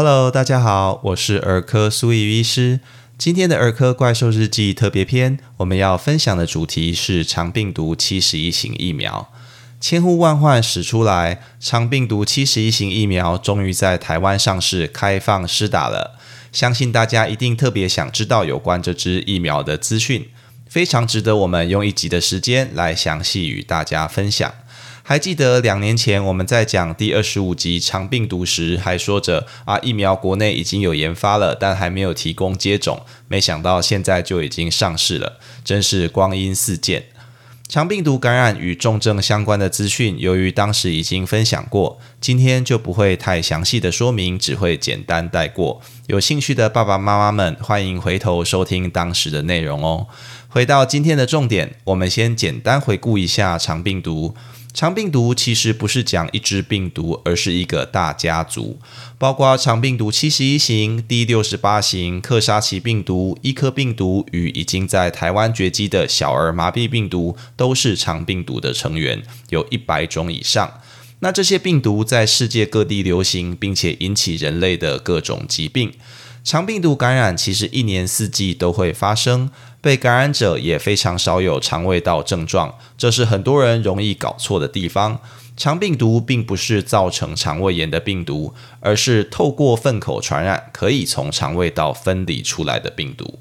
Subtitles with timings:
[0.00, 2.78] Hello，大家好，我是儿科苏怡医师。
[3.18, 9.28] 今天的儿科怪兽日记特别篇，我们要分享的主题是肠病毒七十一型疫苗。
[9.80, 16.16] 千呼万唤始出来，肠病毒七十一型疫苗终于在台湾上市，开放施打了。
[16.52, 20.28] 相信大家一定特别想知道有关这支疫苗的资讯，
[20.68, 24.54] 非常值得我们用一集的时间来详细与大家分享。
[25.08, 33.00] 还记得两年前我们在讲第二十五集肠病毒时，还说着啊疫苗国内已经有研发了，但还没有提供接种。
[33.26, 37.06] 没想到现在就已经上市了，真是光阴似箭。
[37.70, 45.80] 肠病毒感染与重症相关的资讯，由于当时已经分享过，今天就不会太详细的说明，只会简单带过。
[46.08, 50.06] 有兴趣的爸爸妈妈们，欢迎回头收听当时的内容哦。
[50.48, 54.34] 回到今天的重点，我们先简单回顾一下肠病毒。
[54.78, 58.78] 肠病毒其实不是讲一只病毒，而是一个大家族，
[59.18, 70.74] 包括肠病毒七十一型、D 六十八型、克沙奇病毒、伊科病毒与已经在台湾绝迹的小儿麻痹病毒，都是肠病毒的成员，有一百种以上。
[71.18, 75.92] 那这些病毒在世界各地流行，并且引起人类的各种疾病。
[76.44, 79.50] 肠病毒感染其实一年四季都会发生。
[79.80, 85.20] 被感染者也非常少有肠胃道症状，这是很多人容易搞错的地方。
[85.56, 93.40] 肠病毒并不是造成肠胃炎的病毒，而是透过粪口传染，可以从肠胃道分离出来的病毒。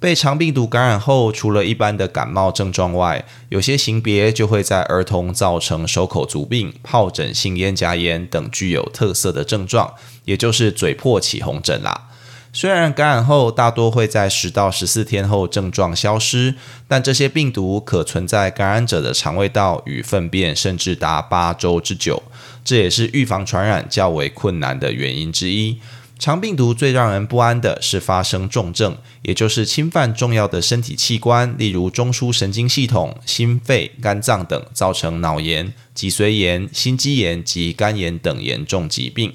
[0.00, 9.94] 被肠病毒感染后，除了一般的感冒症状外，有些型别就会在儿童造成手口足病、疱疹性咽颊炎等具有特色的症状，
[10.24, 12.08] 也就是嘴破起红疹啦。
[12.54, 16.54] 虽然感染后大多会在十到十四天后症状消失，
[16.86, 22.22] 但这些病毒可存在感染者的肠胃道与粪便，甚至达八周之久。
[22.62, 25.78] 这也是预防传染较为困难的原因之一。
[26.18, 39.32] 肠病毒最让人不安的是发生重症，也就是侵犯重要的身体器官，例如中枢神经系统、心肺、肝脏等，造成脑炎、脊髓炎、心肌炎及肝炎等严重疾病。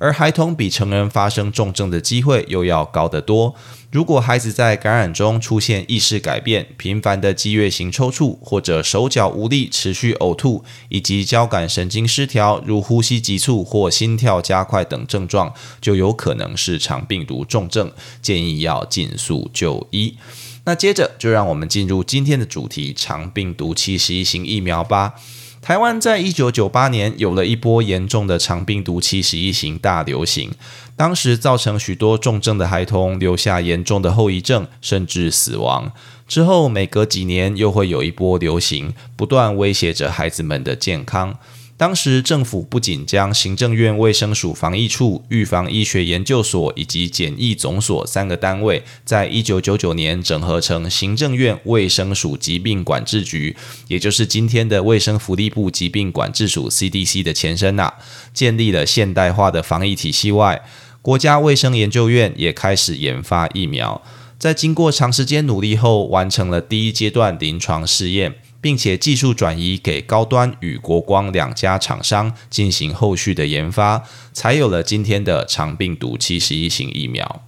[0.00, 3.54] 而孩童比成人发生重症的机会又要高得多。
[3.92, 15.52] 如果孩子在感染中出现意识改变、频繁的激越型抽搐，或者手脚无力、持续呕吐，以及交感神经失调，如呼吸急促或心跳加快等症状，
[15.82, 20.16] 就有可能是肠病毒重症，建议要尽速就医。
[20.64, 25.14] 那接着就让我们进入今天的主题——肠病毒七十一型疫苗吧。
[25.62, 30.50] 台湾在一九九八年有了一波严重的肠病毒七十一型大流行，
[30.96, 35.92] 当时造成许多重症的孩童留下严重的后遗症，甚至死亡。
[36.26, 41.36] 之后每隔几年又会有一波流行，不断威胁着孩子们的健康。
[41.80, 53.56] 当时政府不仅将行政院卫生署防疫处、预防医学研究所以及检疫总所三个单位，在一九九九年整合成行政院卫生署疾病管制局，
[53.88, 57.94] 也就是今天的卫生福利部疾病管制署 （CDC） 的前身呐，
[58.34, 60.62] 建立了现代化的防疫体系外，
[61.00, 64.02] 国家卫生研究院也开始研发疫苗，
[64.38, 68.34] 在经过长时间努力后，完成了第一阶段临床试验。
[68.60, 77.42] 并且技术转移给高端与国光两家厂商进行后续的研发，才有了今天的肠病毒七十一型疫苗。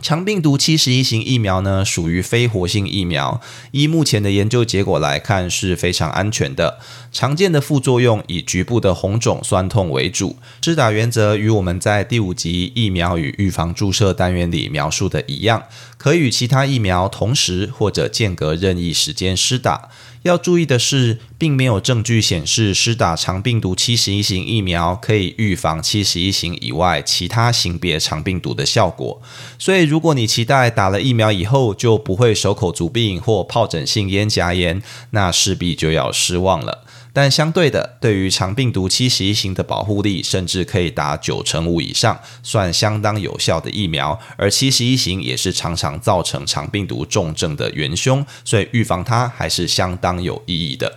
[0.00, 3.40] 肠病毒七十一型疫苗呢，属于非活性疫苗。
[3.72, 6.78] 依目前的研究结果来看，是非常安全的。
[7.10, 10.36] 常见的副作用以局部的红肿、酸痛为主。
[10.62, 15.64] 施打原则与我们在第五集疫苗与预防注射单元里描述的一样，
[15.96, 19.88] 可与其他疫苗同时或者间隔任意时间施打。
[20.22, 29.22] 要注意的是，并没有证据显示施打肠病毒七十一型疫苗可以预防七十一型以外其他型别肠病毒的效果。
[29.58, 36.84] 所以，如果你期待打了疫苗以后就不会手口足病或疱疹性咽颊炎，那势必就要失望了。
[37.20, 44.16] 但相对的，对于肠病毒七十一型的保护力，甚至可以达九成五以上，算相当有效的疫苗。
[44.36, 50.96] 而七十一型也是常常造成肠病毒重症的元凶，所以预防它还是相当有意义的。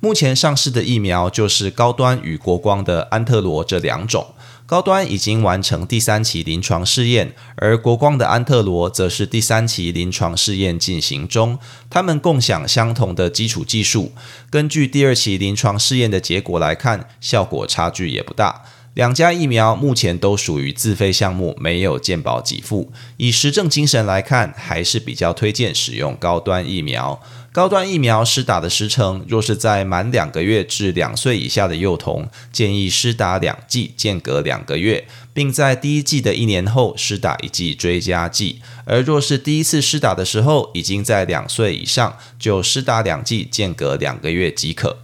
[0.00, 4.34] 目前上市的疫苗就是高端与国光的安特罗这两种。
[4.72, 11.58] 高端已经完成第三期临床试验，而国光的安特罗则是第三期临床试验进行中。
[11.90, 14.12] 他们共享相同的基础技术。
[14.48, 18.62] 根据第二期临床试验的结果来看，效果差距也不大。
[18.94, 22.90] 两家疫苗目前都属于自费项目，没有健保给付。
[23.18, 27.20] 以实证精神来看，还是比较推荐使用高端疫苗。
[27.52, 44.96] 高端疫苗施打的时程，若是在满两个月至两岁以下的幼童，建议施打两剂，间隔两个月，并在第一剂的一年后施打一剂追加剂；而若是第一次施打的时候已经在两岁以上，就施打两剂，间隔两个月即可。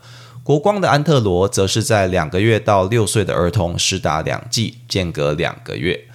[0.42, 6.07] 国光的安特罗则是在两个月到六岁的儿童施打两剂，间隔两个月。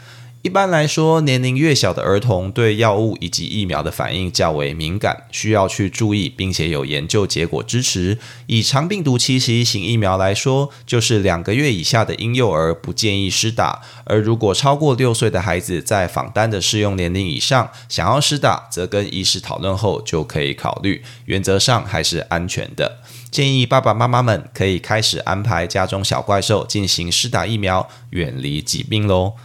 [0.43, 8.19] 一般来说，年龄越小的儿童对药物以及疫苗的反应较为敏感，需要去注意，并且有研究结果支持。
[8.47, 21.01] 以肠病毒七十一型疫苗来说，就是两个月以下的婴幼儿不建议施打，而如果超过六岁的孩子在访单的适用年龄以上，想要施打，则跟医师讨论后就可以考虑。
[21.23, 22.99] 原则上还是安全的，
[23.31, 29.35] 建议爸爸妈妈们可以开始安排家中小怪兽进行施打疫苗，远离疾病喽。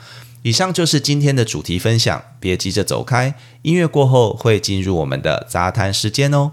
[0.48, 6.52] 以上就是今天的主题分享，别急着走开，音乐过后会进入我们的杂谈时间哦。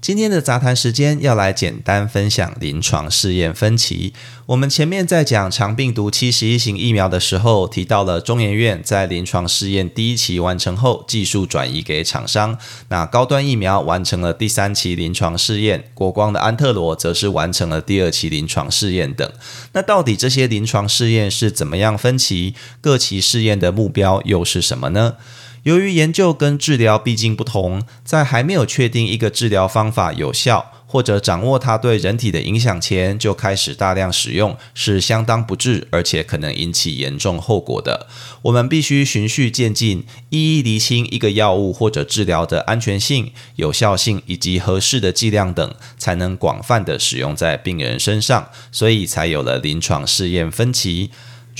[0.00, 4.14] 今天的杂谈时间要来简单分享临床试验分歧。
[4.46, 12.56] 我们前面在讲肠病毒七十一型疫苗的时候，提到了中研院在临床试验第一期完成后，技术转移给厂商。
[12.88, 19.30] 那高端疫苗完成了第三期临床试验，国光的安特罗则是完成了第二期临床试验等。
[19.74, 22.54] 那到底这些临床试验是怎么样分歧？
[22.80, 25.16] 各期试验的目标又是什么呢？
[25.64, 38.08] 由于研究跟治疗毕竟不同，在还没有确定一个治疗方法有效或者掌握它对人体的影响前，就开始大量使用，是相当不智，而且可能引起严重后果的。
[38.42, 51.10] 我们必须循序渐进，一一厘清一个药物或者治疗的安全性、有效性以及合适的剂量等，才能广泛的使用在病人身上，所以才有了临床试验分歧。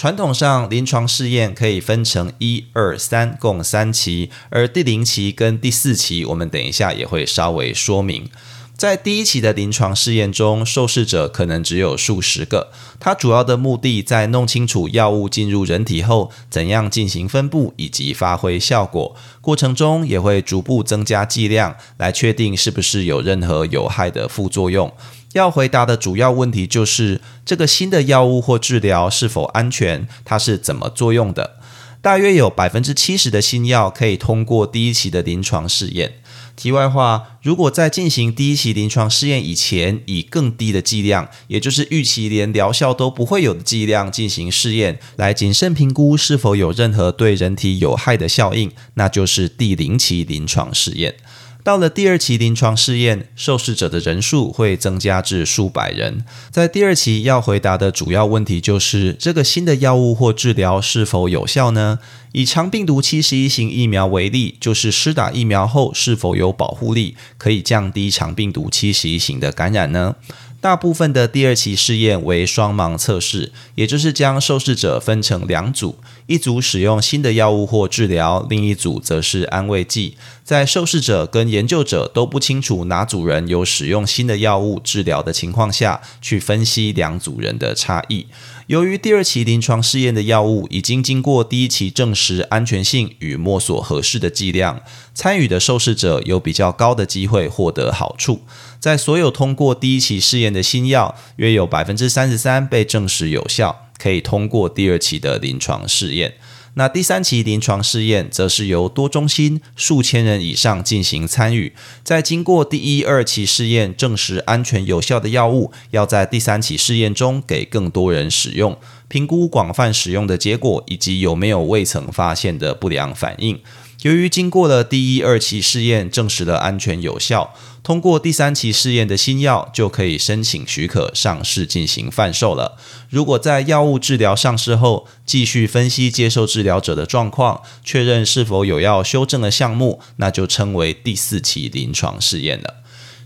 [0.01, 4.31] 传统上，临床试验可以分成一、二、三，共三期。
[4.49, 8.27] 而第零期跟第四期，我们等一下也会稍微说明。
[8.75, 12.73] 在第一期的临床试验中，受试者可能只有数十个。
[12.99, 19.15] 它主要的目的在弄清楚药物进入人体后怎样进行分布以及发挥效果。
[19.43, 24.91] 过程中也会逐步增加剂量，来确定是不是有任何有害的副作用。
[25.35, 27.21] 要回答的主要问题就是：
[27.51, 30.07] 这个新的药物或治疗是否安全？
[30.25, 31.57] 它是怎么作用的？
[32.01, 36.13] 大约有百分之七十的新药可以通过第一期的临床试验。
[36.55, 51.17] 题外话，如果在进行第一期临床试验以前，以更低的剂量，也就是预期连疗效都不会有的剂量进行试验，来谨慎评估是否有任何对人体有害的效应，那就是第零期临床试验。
[51.63, 56.25] 到了第二期临床试验，受试者的人数会增加至数百人。
[56.51, 61.99] 在第二期要回答的主要问题就是：这个新的药物或治疗是否有效呢？
[62.33, 70.15] 以肠病毒七十一型疫苗为例，就是施打疫苗后是否有保护力，可以降低肠病毒七十一型的感染呢？
[70.61, 80.19] 大部分的第二期试验为双盲测试，也就是将受试者分成两组，一组使用新的药物或治疗，另一组则是安慰剂。
[80.45, 88.27] 在受试者跟研究者都不清楚哪组人有使用新的药物治疗的情况下，去分析两组人的差异。
[88.71, 94.81] 由于第二期临床试验的药物已经经过第一期证实安全性与摸索合适的剂量，
[95.13, 98.43] 参与的受试者有比较高的机会获得好处。
[98.79, 106.35] 在所有通过第一期试验的新药，约有百分之三十三被证实有效，可以通过第二期的临床试验。
[106.75, 111.73] 那第三期临床试验则是由多中心数千人以上进行参与，
[112.05, 118.79] 在经过第一、二期试验证实安全有效的药物，要在第三期试验中给更多人使用，
[119.11, 123.61] 评估广泛使用的结果以及有没有未曾发现的不良反应。
[124.03, 127.53] 由于经过了第一、二期试验，证实了安全有效，
[127.83, 132.79] 通过第三期试验的新药就可以申请许可上市进行贩售了。
[133.11, 142.80] 如果在药物治疗上市后，继续分析接受治疗者的状况，确认是否有要修正的项目，那就称为第四期临床试验了。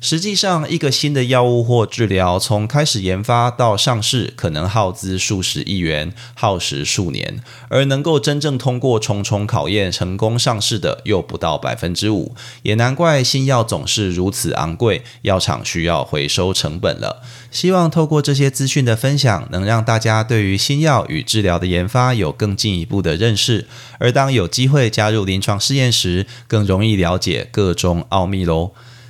[0.07, 12.35] 实际上，一个新的药物或治疗从开始研发到上市，可能耗资数十亿元，耗时数年；而能够真正通过重重考验、成功上市的，又不到百分之五。
[12.65, 17.23] 也难怪新药总是如此昂贵，药厂需要回收成本了。
[17.51, 23.67] 希望透过这些资讯的分享，能让大家对于新药与治疗的研发有更进一步的认识。
[23.99, 28.73] 而当有机会加入临床试验时，更容易了解各中奥秘喽。